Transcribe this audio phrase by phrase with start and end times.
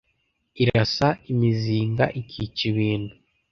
[0.61, 3.13] Irasa imizinga ikica ibintu,